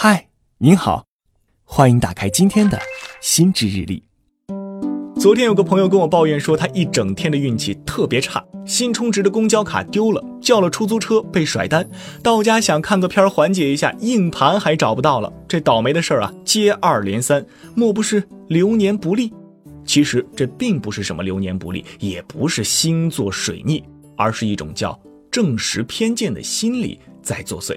[0.00, 0.28] 嗨，
[0.58, 1.06] 您好，
[1.64, 2.78] 欢迎打开今天的
[3.20, 4.00] 心智日历。
[5.18, 11.84] 昨天有个朋友跟我抱怨说，他一整天的运气特别差，新充值的公交卡丢了，叫了出租车被甩单，
[12.22, 15.32] 到家想看个片缓解一下，硬盘还找不到了。
[15.48, 17.44] 这倒霉的事儿啊，接二连三，
[17.74, 19.32] 莫不是流年不利？
[19.84, 23.82] 其实这并不是什么流年不利，也不是星座水逆，
[24.16, 24.96] 而是一种叫
[25.28, 27.76] 正实偏见的心理在作祟。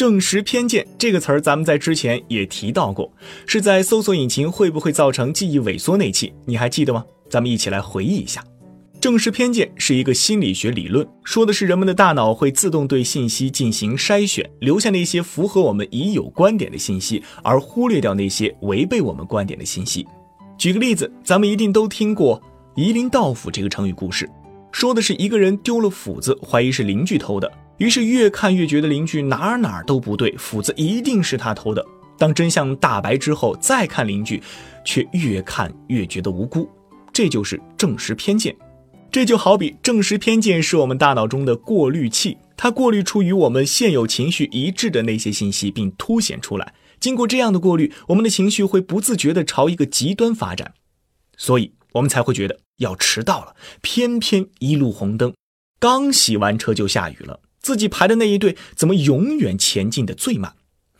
[0.00, 3.12] 正实偏见这个词儿，咱们在之前也提到过，
[3.44, 7.04] 是在搜索引擎会不会造成记忆萎缩那期，你还记得吗？
[7.28, 8.42] 咱们一起来回忆一下。
[8.98, 20.06] 正实偏见是一个心理学理论，说的是人们的大脑会自动对信息进行筛选，留下那些符合我们已有观点的信息，而忽略掉那些违背我们观点的信息。
[20.56, 22.42] 举个例子，咱们一定都听过
[22.74, 24.26] “夷陵盗斧”这个成语故事，
[24.72, 27.52] 说的是一个人丢了斧子，怀疑是邻居偷的。
[27.80, 31.84] 于是越看越觉得邻居哪哪都不对，斧子一定是他偷的。
[32.18, 34.42] 当真相大白之后，再看邻居，
[34.84, 36.68] 却越看越觉得无辜。
[37.10, 38.54] 这就是证实偏见。
[39.10, 46.74] 这就好比证实偏见是我们大脑中的过滤器，它过滤出与我们现有情绪一致的那些信息，并凸显出来。
[47.00, 50.74] 经过这样的过滤，我们的情绪会不自觉地朝一个极端发展，
[51.38, 53.56] 所以我们才会觉得要迟到了。
[53.80, 55.32] 偏偏一路红灯，
[55.78, 57.40] 刚洗完车就下雨了。
[57.60, 60.54] 自己排的那一队怎么永远前进的最慢？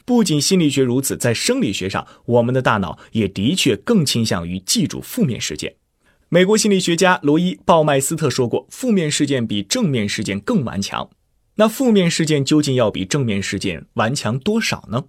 [0.04, 5.76] 不仅心理学如此，在生理学上，我们的大脑也的确更倾向于记住负面事件。
[6.28, 11.10] 美国心理学家罗伊·鲍麦斯特说过：“负面事件比正面事件更顽强。”
[11.56, 15.04] 那负面事件究竟要比正面事件顽强多少呢？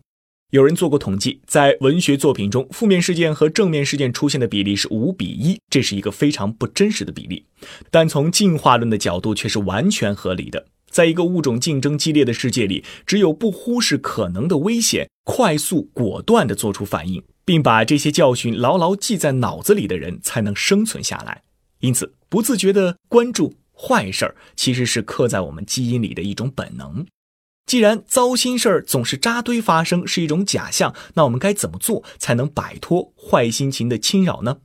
[0.49, 7.45] 有人做过统计，在文学作品中，负面事件和正面事件出现的比例是五比一，这是一个非常不真实的比例，
[7.89, 10.65] 但从进化论的角度却是完全合理的。
[10.91, 21.41] 在一个物种竞争激烈的世界里，只有不忽视可能的危险，快速果断地做出反应，并把这些教训牢牢记在脑子里的人，才能生存下来。
[21.79, 27.05] 因此，不自觉地关注坏事儿，其实是刻在我们基因里的一种本能。
[27.65, 34.57] 既然糟心事儿总是扎堆发生，是一种假象，那我们该怎么做才能摆脱坏心情的侵扰呢？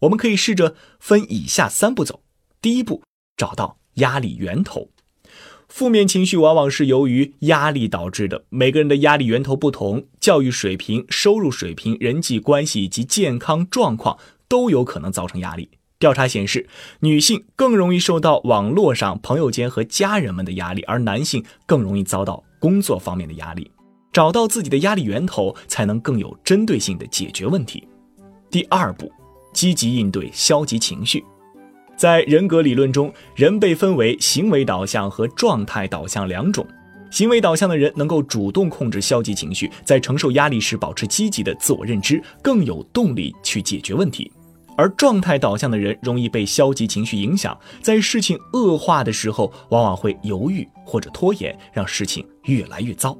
[0.00, 2.22] 我们可以试着分以下三步走。
[2.62, 3.02] 第一步，
[3.36, 4.90] 找到压力源头。
[5.74, 8.44] 负面情绪往往是由于压力导致的。
[8.48, 15.68] 每个人的压力源头不同，教育水平、收入水平、人际关系以及健康状况都有可能造成压力。
[15.98, 16.68] 调查显示，
[17.00, 23.68] 女性更容易受到网络上朋友间和家人们的压力，而男性更容易遭到工作方面的压力。
[24.12, 27.82] 找到自己的压力源头，才能更有针对性的解决问题。
[28.48, 29.10] 第二步，
[29.52, 31.24] 积极应对消极情绪。
[31.96, 36.66] 在人格理论中，人被分为行为导向和状态导向两种。
[37.10, 44.28] 行为导向的人能够主动控制消极情绪，在承受压力时保持积极的自我认知，更有动力去解决问题；
[44.76, 53.16] 而状态导向的人容易被消极情绪影响，在事情恶化的时候，往往会犹豫或者拖延，让事情越来越糟。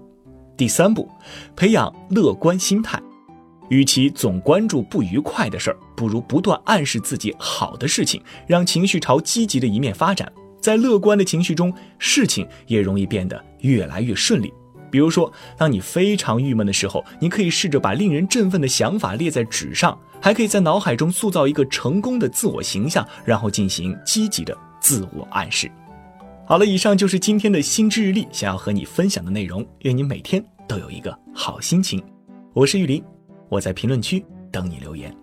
[0.57, 1.09] 第三步，
[1.55, 3.01] 培养乐观心态。
[3.69, 10.31] 与其总关注不愉快的事儿，不如不断暗示自己好的事情，让情绪朝积极的一面发展。
[10.61, 14.53] 在乐观的情绪中，事情也容易变得越来越顺利。
[14.91, 25.71] 比如说，当你非常郁闷的时候，你可以试着把令人振奋的想法列在纸上，还可以在脑海中塑造一个成功的自我形象，然后进行积极的自我暗示。
[26.47, 29.67] 好了，以上就是今天的心之日历想要和你分享的内容。
[29.81, 32.03] 愿你每天都有一个好心情。
[32.53, 33.14] 我是玉林。
[33.55, 35.15] 我在评论区等你留言。